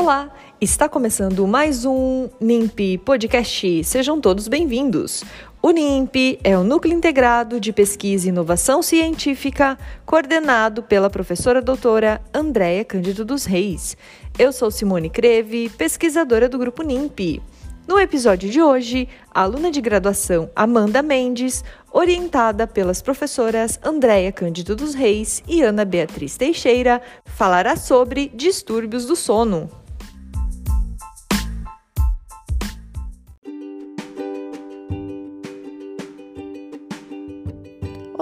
Olá, 0.00 0.32
está 0.60 0.88
começando 0.88 1.44
mais 1.44 1.84
um 1.84 2.28
NIMP 2.40 2.98
Podcast. 3.04 3.82
Sejam 3.82 4.20
todos 4.20 4.46
bem-vindos. 4.46 5.24
O 5.60 5.72
NIMP 5.72 6.38
é 6.44 6.56
o 6.56 6.62
Núcleo 6.62 6.96
Integrado 6.96 7.58
de 7.58 7.72
Pesquisa 7.72 8.26
e 8.26 8.28
Inovação 8.28 8.80
Científica, 8.80 9.76
coordenado 10.06 10.84
pela 10.84 11.10
professora 11.10 11.60
doutora 11.60 12.20
Andréia 12.32 12.84
Cândido 12.84 13.24
dos 13.24 13.44
Reis. 13.44 13.96
Eu 14.38 14.52
sou 14.52 14.70
Simone 14.70 15.10
Creve, 15.10 15.68
pesquisadora 15.70 16.48
do 16.48 16.60
grupo 16.60 16.84
NIMP. 16.84 17.42
No 17.84 17.98
episódio 17.98 18.48
de 18.48 18.62
hoje, 18.62 19.08
a 19.34 19.42
aluna 19.42 19.68
de 19.68 19.80
graduação 19.80 20.48
Amanda 20.54 21.02
Mendes, 21.02 21.64
orientada 21.90 22.68
pelas 22.68 23.02
professoras 23.02 23.80
Andréia 23.82 24.30
Cândido 24.30 24.76
dos 24.76 24.94
Reis 24.94 25.42
e 25.48 25.60
Ana 25.60 25.84
Beatriz 25.84 26.36
Teixeira, 26.36 27.02
falará 27.24 27.74
sobre 27.74 28.30
distúrbios 28.32 29.04
do 29.04 29.16
sono. 29.16 29.68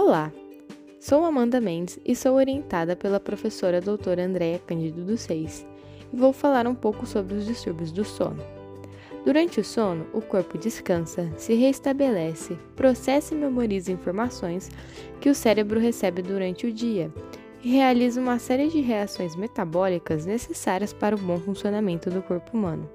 Olá, 0.06 0.33
sou 1.01 1.24
Amanda 1.24 1.60
Mendes 1.60 1.98
e 2.05 2.15
sou 2.15 2.37
orientada 2.37 2.95
pela 2.95 3.19
professora 3.19 3.80
doutora 3.80 4.24
Andréia 4.24 4.60
Cândido 4.60 5.05
dos 5.05 5.27
Reis 5.27 5.66
e 6.12 6.16
vou 6.16 6.32
falar 6.32 6.65
um 6.65 6.77
pouco 6.77 7.05
sobre 7.05 7.34
os 7.34 7.45
distúrbios 7.45 7.91
do 7.91 8.05
sono. 8.05 8.41
Durante 9.24 9.59
o 9.59 9.65
sono, 9.65 10.06
o 10.12 10.20
corpo 10.23 10.56
descansa, 10.56 11.29
se 11.37 11.55
restabelece, 11.55 12.56
processa 12.77 13.34
e 13.34 13.37
memoriza 13.37 13.91
informações 13.91 14.70
que 15.20 15.29
o 15.29 15.34
cérebro 15.34 15.80
recebe 15.80 16.23
durante 16.23 16.68
o 16.68 16.73
dia 16.73 17.12
e 17.65 17.68
realiza 17.68 18.20
uma 18.20 18.38
série 18.38 18.68
de 18.68 18.80
reações 18.80 19.34
metabólicas 19.34 20.24
necessárias 20.24 20.93
para 20.93 21.16
o 21.16 21.18
bom 21.18 21.38
funcionamento 21.38 22.10
do 22.10 22.23
corpo 22.23 22.57
humano. 22.57 22.88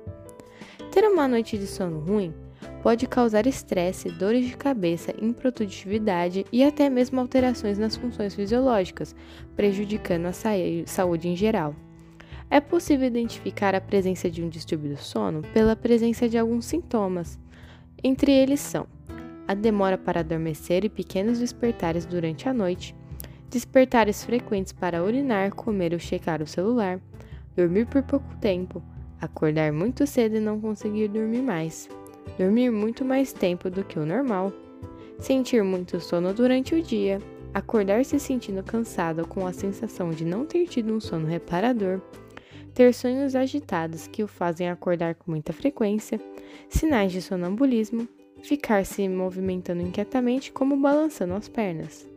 Ter 0.93 1.03
uma 1.03 1.27
noite 1.27 1.57
de 1.57 1.67
sono 1.67 1.99
ruim 1.99 2.33
pode 2.81 3.07
causar 3.07 3.45
estresse, 3.45 4.09
dores 4.09 4.45
de 4.45 4.57
cabeça, 4.57 5.13
improdutividade 5.21 6.45
e 6.51 6.63
até 6.63 6.89
mesmo 6.89 7.19
alterações 7.19 7.77
nas 7.77 7.95
funções 7.95 8.33
fisiológicas, 8.33 9.15
prejudicando 9.55 10.25
a 10.25 10.33
saúde 10.85 11.27
em 11.27 11.35
geral. 11.35 11.75
É 12.49 12.59
possível 12.59 13.07
identificar 13.07 13.73
a 13.75 13.81
presença 13.81 14.29
de 14.29 14.43
um 14.43 14.49
distúrbio 14.49 14.91
do 14.91 14.97
sono 14.97 15.41
pela 15.53 15.75
presença 15.75 16.27
de 16.27 16.37
alguns 16.37 16.65
sintomas. 16.65 17.39
Entre 18.03 18.31
eles 18.31 18.59
são 18.59 18.87
a 19.47 19.53
demora 19.53 19.97
para 19.97 20.21
adormecer 20.21 20.83
e 20.83 20.89
pequenos 20.89 21.39
despertares 21.39 22.05
durante 22.05 22.49
a 22.49 22.53
noite, 22.53 22.95
despertares 23.49 24.23
frequentes 24.23 24.73
para 24.73 25.03
urinar, 25.03 25.53
comer 25.53 25.93
ou 25.93 25.99
checar 25.99 26.41
o 26.41 26.47
celular, 26.47 26.99
dormir 27.55 27.85
por 27.85 28.01
pouco 28.03 28.35
tempo, 28.37 28.81
acordar 29.19 29.71
muito 29.71 30.07
cedo 30.07 30.37
e 30.37 30.39
não 30.39 30.59
conseguir 30.59 31.09
dormir 31.09 31.41
mais, 31.41 31.89
dormir 32.37 32.71
muito 32.71 33.03
mais 33.05 33.31
tempo 33.31 33.69
do 33.69 33.83
que 33.83 33.99
o 33.99 34.05
normal, 34.05 34.51
sentir 35.19 35.63
muito 35.63 35.99
sono 35.99 36.33
durante 36.33 36.75
o 36.75 36.81
dia, 36.81 37.19
acordar 37.53 38.03
se 38.05 38.19
sentindo 38.19 38.63
cansado 38.63 39.27
com 39.27 39.45
a 39.45 39.53
sensação 39.53 40.09
de 40.09 40.25
não 40.25 40.45
ter 40.45 40.67
tido 40.67 40.93
um 40.93 40.99
sono 40.99 41.27
reparador, 41.27 42.01
ter 42.73 42.93
sonhos 42.93 43.35
agitados 43.35 44.07
que 44.07 44.23
o 44.23 44.27
fazem 44.27 44.69
acordar 44.69 45.15
com 45.15 45.31
muita 45.31 45.53
frequência, 45.53 46.19
sinais 46.69 47.11
de 47.11 47.21
sonambulismo, 47.21 48.07
ficar 48.41 48.85
se 48.85 49.07
movimentando 49.07 49.81
inquietamente 49.81 50.51
como 50.51 50.77
balançando 50.77 51.33
as 51.33 51.47
pernas. 51.47 52.07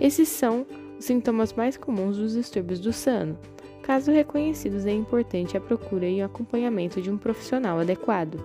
Esses 0.00 0.28
são 0.28 0.66
os 0.98 1.04
sintomas 1.04 1.52
mais 1.52 1.76
comuns 1.76 2.16
dos 2.16 2.32
distúrbios 2.32 2.80
do 2.80 2.92
sono. 2.92 3.38
Caso 3.82 4.10
reconhecidos, 4.10 4.86
é 4.86 4.92
importante 4.92 5.56
a 5.56 5.60
procura 5.60 6.06
e 6.06 6.22
o 6.22 6.24
acompanhamento 6.24 7.02
de 7.02 7.10
um 7.10 7.18
profissional 7.18 7.80
adequado. 7.80 8.42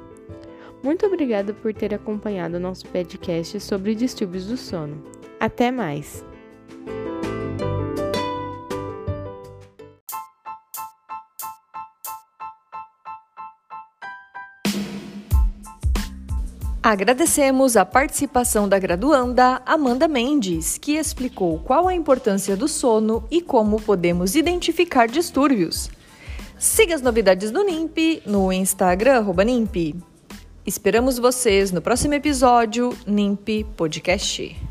Muito 0.84 1.06
obrigada 1.06 1.54
por 1.54 1.74
ter 1.74 1.94
acompanhado 1.94 2.60
nosso 2.60 2.86
podcast 2.88 3.60
sobre 3.60 3.96
distúrbios 3.96 4.46
do 4.46 4.58
sono. 4.58 5.04
Até 5.40 5.72
mais! 5.72 6.26
Agradecemos 16.88 17.76
a 17.76 17.84
participação 17.84 18.70
da 18.70 18.80
graduanda 18.80 19.62
Amanda 19.66 20.08
Mendes, 20.08 20.78
que 20.78 20.94
explicou 20.94 21.60
qual 21.60 21.86
a 21.86 21.94
importância 21.94 22.56
do 22.56 22.66
sono 22.66 23.26
e 23.30 23.42
como 23.42 23.82
podemos 23.82 24.38
identificar 24.38 25.06
distúrbios. 25.06 25.90
Siga 26.58 26.96
as 26.96 27.02
novidades 27.02 27.52
do 27.52 27.62
NIMP 27.62 28.24
no 28.26 28.54
Instagram 28.54 29.26
NIMP. 29.44 29.96
Esperamos 30.68 31.18
vocês 31.18 31.72
no 31.72 31.82
próximo 31.82 32.14
episódio 32.14 32.94
NIMP 33.08 33.64
Podcast. 33.78 34.67